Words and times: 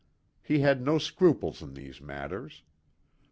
He 0.41 0.61
had 0.61 0.81
no 0.83 0.97
scruples 0.97 1.61
in 1.61 1.75
these 1.75 2.01
matters. 2.01 2.63